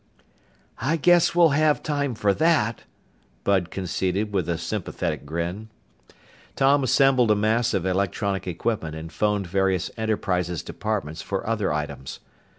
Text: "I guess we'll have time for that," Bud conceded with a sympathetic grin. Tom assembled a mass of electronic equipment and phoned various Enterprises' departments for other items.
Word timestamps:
"I 0.79 0.97
guess 0.97 1.35
we'll 1.35 1.49
have 1.49 1.83
time 1.83 2.15
for 2.15 2.33
that," 2.33 2.85
Bud 3.43 3.69
conceded 3.69 4.33
with 4.33 4.49
a 4.49 4.57
sympathetic 4.57 5.27
grin. 5.27 5.69
Tom 6.55 6.83
assembled 6.83 7.29
a 7.29 7.35
mass 7.35 7.75
of 7.75 7.85
electronic 7.85 8.47
equipment 8.47 8.95
and 8.95 9.13
phoned 9.13 9.45
various 9.45 9.91
Enterprises' 9.97 10.63
departments 10.63 11.21
for 11.21 11.45
other 11.45 11.71
items. 11.71 12.19